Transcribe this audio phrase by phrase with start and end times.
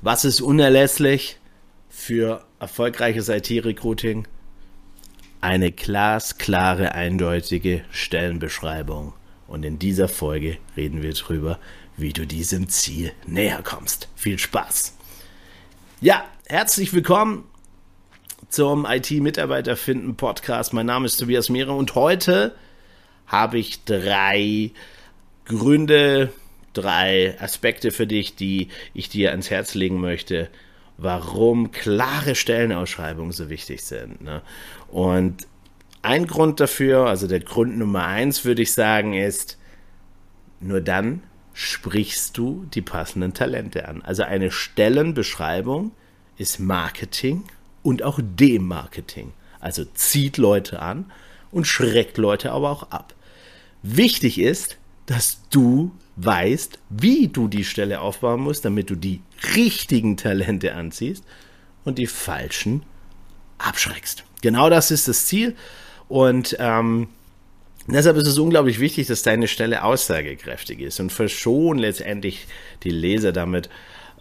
[0.00, 1.38] Was ist unerlässlich
[1.88, 4.28] für erfolgreiches IT-Recruiting?
[5.40, 9.12] Eine glasklare, eindeutige Stellenbeschreibung.
[9.48, 11.58] Und in dieser Folge reden wir drüber,
[11.96, 14.06] wie du diesem Ziel näher kommst.
[14.14, 14.94] Viel Spaß!
[16.00, 17.42] Ja, herzlich willkommen
[18.50, 20.72] zum IT-Mitarbeiter finden Podcast.
[20.72, 22.54] Mein Name ist Tobias Mehre und heute
[23.26, 24.70] habe ich drei
[25.44, 26.32] Gründe,
[26.72, 30.48] drei Aspekte für dich, die ich dir ans Herz legen möchte,
[30.96, 34.20] warum klare Stellenausschreibungen so wichtig sind.
[34.20, 34.42] Ne?
[34.88, 35.46] Und
[36.02, 39.58] ein Grund dafür, also der Grund Nummer eins, würde ich sagen, ist,
[40.60, 41.22] nur dann
[41.52, 44.02] sprichst du die passenden Talente an.
[44.02, 45.92] Also eine Stellenbeschreibung
[46.36, 47.44] ist Marketing
[47.82, 49.32] und auch Demarketing.
[49.60, 51.10] Also zieht Leute an
[51.50, 53.14] und schreckt Leute aber auch ab.
[53.82, 59.20] Wichtig ist, dass du weißt, wie du die Stelle aufbauen musst, damit du die
[59.54, 61.24] richtigen Talente anziehst
[61.84, 62.82] und die falschen
[63.58, 64.24] abschreckst.
[64.42, 65.56] Genau das ist das Ziel.
[66.08, 67.08] Und ähm,
[67.86, 72.46] deshalb ist es unglaublich wichtig, dass deine Stelle aussagekräftig ist und verschon letztendlich
[72.82, 73.68] die Leser damit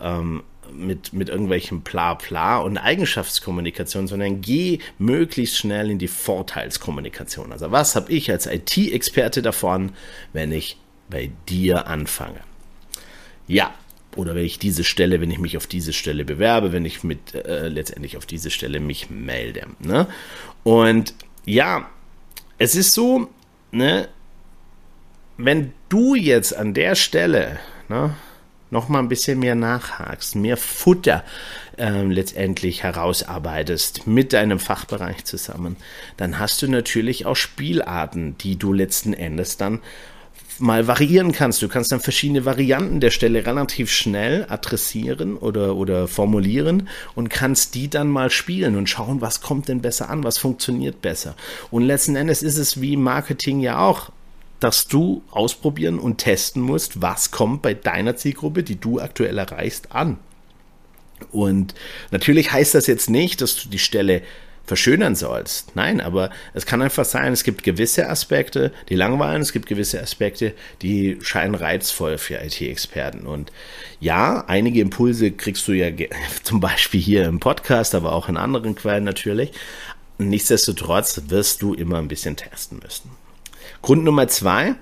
[0.00, 7.52] ähm, mit, mit irgendwelchen Bla-Bla und Eigenschaftskommunikation, sondern geh möglichst schnell in die Vorteilskommunikation.
[7.52, 9.92] Also was habe ich als IT-Experte davon,
[10.32, 10.76] wenn ich
[11.08, 12.40] bei dir anfange.
[13.46, 13.74] Ja,
[14.16, 17.34] oder wenn ich diese Stelle, wenn ich mich auf diese Stelle bewerbe, wenn ich mit
[17.34, 19.66] äh, letztendlich auf diese Stelle mich melde.
[19.78, 20.08] Ne?
[20.64, 21.88] Und ja,
[22.58, 23.28] es ist so,
[23.70, 24.08] ne,
[25.36, 28.14] wenn du jetzt an der Stelle ne,
[28.70, 31.22] noch mal ein bisschen mehr nachhakst, mehr Futter
[31.76, 35.76] äh, letztendlich herausarbeitest mit deinem Fachbereich zusammen,
[36.16, 39.80] dann hast du natürlich auch Spielarten, die du letzten Endes dann
[40.58, 41.62] mal variieren kannst.
[41.62, 47.74] Du kannst dann verschiedene Varianten der Stelle relativ schnell adressieren oder, oder formulieren und kannst
[47.74, 51.34] die dann mal spielen und schauen, was kommt denn besser an, was funktioniert besser.
[51.70, 54.10] Und letzten Endes ist es wie Marketing ja auch
[54.60, 59.92] dass du ausprobieren und testen musst, was kommt bei deiner Zielgruppe, die du aktuell erreichst,
[59.92, 60.18] an.
[61.30, 61.74] Und
[62.10, 64.22] natürlich heißt das jetzt nicht, dass du die Stelle
[64.66, 65.74] verschönern sollst.
[65.76, 70.00] Nein, aber es kann einfach sein, es gibt gewisse Aspekte, die langweilen, es gibt gewisse
[70.00, 73.26] Aspekte, die scheinen reizvoll für IT-Experten.
[73.26, 73.52] Und
[74.00, 75.88] ja, einige Impulse kriegst du ja
[76.42, 79.52] zum Beispiel hier im Podcast, aber auch in anderen Quellen natürlich.
[80.18, 83.10] Nichtsdestotrotz wirst du immer ein bisschen testen müssen.
[83.82, 84.74] Grund Nummer zwei,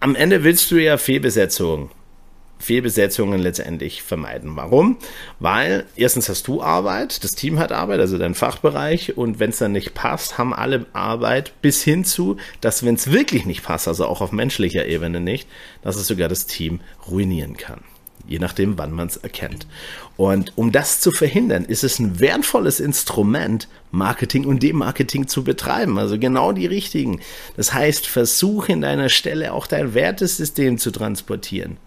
[0.00, 1.90] am Ende willst du ja Fehlbesetzung
[2.58, 4.56] Fehlbesetzungen letztendlich vermeiden.
[4.56, 4.98] Warum?
[5.38, 9.58] Weil erstens hast du Arbeit, das Team hat Arbeit, also dein Fachbereich, und wenn es
[9.58, 13.88] dann nicht passt, haben alle Arbeit bis hin zu, dass wenn es wirklich nicht passt,
[13.88, 15.48] also auch auf menschlicher Ebene nicht,
[15.82, 17.80] dass es sogar das Team ruinieren kann.
[18.26, 19.66] Je nachdem, wann man es erkennt.
[20.18, 25.98] Und um das zu verhindern, ist es ein wertvolles Instrument, Marketing und Demarketing zu betreiben.
[25.98, 27.20] Also genau die richtigen.
[27.56, 31.78] Das heißt, versuche in deiner Stelle auch dein Wertesystem zu transportieren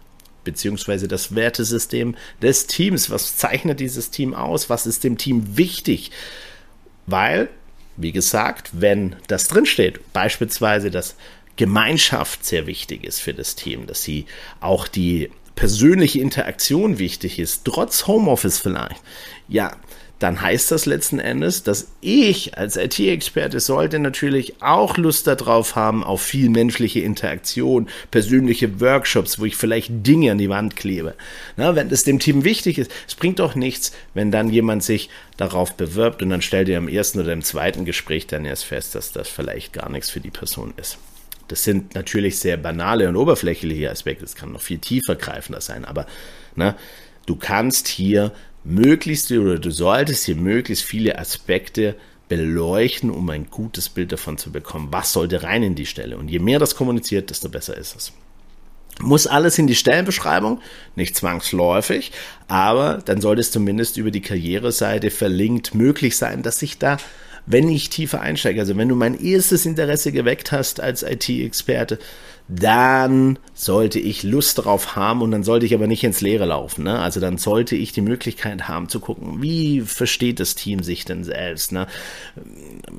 [0.44, 3.10] beziehungsweise das Wertesystem des Teams.
[3.10, 4.70] Was zeichnet dieses Team aus?
[4.70, 6.12] Was ist dem Team wichtig?
[7.06, 7.50] Weil,
[7.98, 11.16] wie gesagt, wenn das drinsteht, beispielsweise, dass
[11.56, 14.26] Gemeinschaft sehr wichtig ist für das Team, dass sie
[14.62, 19.02] auch die persönliche Interaktion wichtig ist, trotz Homeoffice vielleicht.
[19.48, 19.76] Ja,
[20.22, 26.04] dann heißt das letzten Endes, dass ich als IT-Experte sollte natürlich auch Lust darauf haben,
[26.04, 31.16] auf viel menschliche Interaktion, persönliche Workshops, wo ich vielleicht Dinge an die Wand klebe.
[31.58, 35.10] Na, wenn es dem Team wichtig ist, es bringt doch nichts, wenn dann jemand sich
[35.38, 38.94] darauf bewirbt und dann stellt ihr im ersten oder im zweiten Gespräch dann erst fest,
[38.94, 41.00] dass das vielleicht gar nichts für die Person ist.
[41.48, 44.24] Das sind natürlich sehr banale und oberflächliche Aspekte.
[44.24, 46.06] Es kann noch viel tiefer greifender sein, aber
[46.56, 46.76] ne,
[47.26, 48.32] du kannst hier
[48.64, 51.96] möglichst oder du solltest hier möglichst viele Aspekte
[52.30, 56.18] beleuchten, um ein gutes Bild davon zu bekommen, was sollte rein in die Stelle.
[56.18, 58.14] Und je mehr das kommuniziert, desto besser ist es.
[59.00, 60.62] Muss alles in die Stellenbeschreibung,
[60.96, 62.12] nicht zwangsläufig,
[62.48, 66.98] aber dann sollte es zumindest über die Karriereseite verlinkt möglich sein, dass sich da
[67.46, 72.00] wenn ich tiefer einsteige, also wenn du mein erstes Interesse geweckt hast als IT-Experte,
[72.48, 76.84] dann sollte ich Lust darauf haben und dann sollte ich aber nicht ins Leere laufen.
[76.84, 77.00] Ne?
[77.00, 81.24] Also dann sollte ich die Möglichkeit haben zu gucken, wie versteht das Team sich denn
[81.24, 81.72] selbst.
[81.72, 81.88] Ne?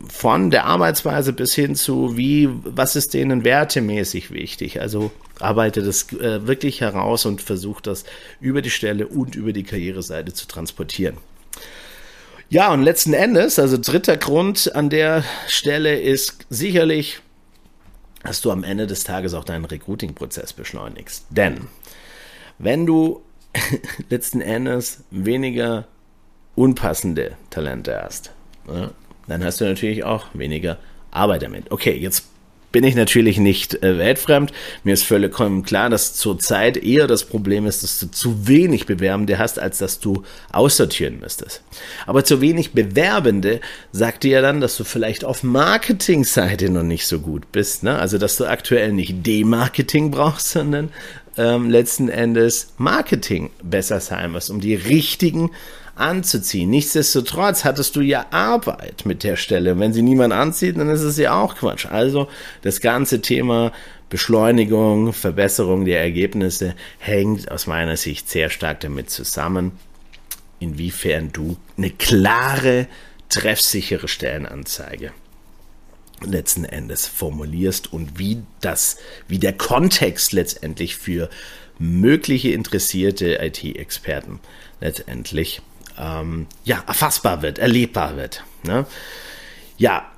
[0.08, 4.80] Von der Arbeitsweise bis hin zu, wie, was ist denen wertemäßig wichtig.
[4.80, 8.04] Also arbeite das äh, wirklich heraus und versuche das
[8.40, 11.18] über die Stelle und über die Karriereseite zu transportieren.
[12.52, 17.20] Ja, und letzten Endes, also dritter Grund an der Stelle ist sicherlich,
[18.24, 21.24] dass du am Ende des Tages auch deinen Recruiting-Prozess beschleunigst.
[21.30, 21.68] Denn
[22.58, 23.22] wenn du
[24.10, 25.86] letzten Endes weniger
[26.54, 28.32] unpassende Talente hast,
[28.68, 28.90] ja,
[29.28, 30.76] dann hast du natürlich auch weniger
[31.10, 31.72] Arbeit damit.
[31.72, 32.26] Okay, jetzt
[32.72, 34.52] bin ich natürlich nicht äh, weltfremd.
[34.82, 39.38] Mir ist vollkommen klar, dass zurzeit eher das Problem ist, dass du zu wenig Bewerbende
[39.38, 41.62] hast, als dass du aussortieren müsstest.
[42.06, 43.60] Aber zu wenig Bewerbende
[43.92, 47.82] sagt dir ja dann, dass du vielleicht auf Marketingseite noch nicht so gut bist.
[47.82, 47.98] Ne?
[47.98, 50.90] Also, dass du aktuell nicht D-Marketing brauchst, sondern
[51.36, 55.50] ähm, letzten Endes Marketing besser sein muss, um die richtigen
[55.94, 56.70] anzuziehen.
[56.70, 59.78] Nichtsdestotrotz hattest du ja Arbeit mit der Stelle.
[59.78, 61.86] Wenn sie niemand anzieht, dann ist es ja auch Quatsch.
[61.86, 62.28] Also
[62.62, 63.72] das ganze Thema
[64.08, 69.72] Beschleunigung, Verbesserung der Ergebnisse hängt aus meiner Sicht sehr stark damit zusammen,
[70.60, 72.88] inwiefern du eine klare,
[73.28, 75.12] treffsichere Stellenanzeige
[76.24, 78.98] letzten Endes formulierst und wie das,
[79.28, 81.28] wie der Kontext letztendlich für
[81.78, 84.40] mögliche interessierte IT-Experten
[84.80, 85.62] letztendlich
[85.98, 88.44] ähm, ja, erfassbar wird, erlebbar wird.
[88.64, 88.86] Ne?
[89.78, 90.10] Ja,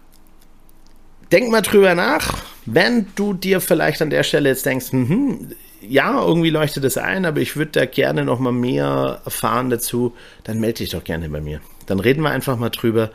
[1.33, 6.23] denk mal drüber nach, wenn du dir vielleicht an der Stelle jetzt denkst, hm, ja,
[6.23, 10.15] irgendwie leuchtet das ein, aber ich würde da gerne noch mal mehr erfahren dazu,
[10.45, 11.61] dann melde dich doch gerne bei mir.
[11.87, 13.11] Dann reden wir einfach mal drüber.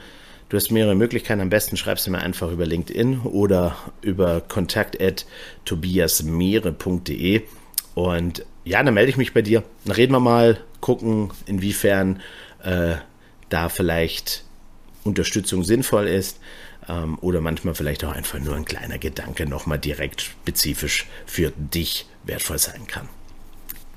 [0.50, 1.40] Du hast mehrere Möglichkeiten.
[1.42, 7.42] Am besten schreibst du mir einfach über LinkedIn oder über kontakt.tobiasmeere.de
[7.94, 9.64] und ja, dann melde ich mich bei dir.
[9.86, 12.22] Dann reden wir mal, gucken, inwiefern
[12.64, 12.96] äh,
[13.50, 14.44] da vielleicht
[15.04, 16.40] Unterstützung sinnvoll ist
[16.88, 22.08] ähm, oder manchmal vielleicht auch einfach nur ein kleiner Gedanke nochmal direkt spezifisch für dich
[22.24, 23.10] wertvoll sein kann.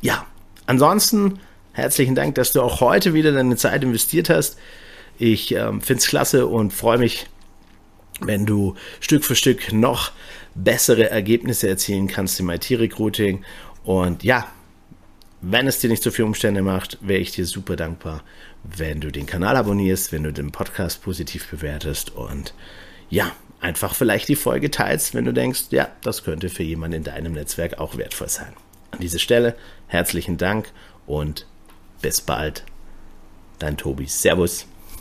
[0.00, 0.26] Ja,
[0.66, 1.38] ansonsten
[1.72, 4.58] herzlichen Dank, dass du auch heute wieder deine Zeit investiert hast.
[5.18, 7.26] Ich ähm, finde es klasse und freue mich,
[8.20, 10.12] wenn du Stück für Stück noch
[10.54, 13.44] bessere Ergebnisse erzielen kannst im IT-Recruiting.
[13.84, 14.46] Und ja,
[15.40, 18.22] wenn es dir nicht so viele Umstände macht, wäre ich dir super dankbar,
[18.62, 22.54] wenn du den Kanal abonnierst, wenn du den Podcast positiv bewertest und
[23.10, 27.04] ja, einfach vielleicht die Folge teilst, wenn du denkst, ja, das könnte für jemanden in
[27.04, 28.52] deinem Netzwerk auch wertvoll sein.
[28.92, 29.56] An dieser Stelle
[29.88, 30.70] herzlichen Dank
[31.06, 31.46] und
[32.00, 32.64] bis bald.
[33.58, 34.06] Dein Tobi.
[34.06, 34.66] Servus.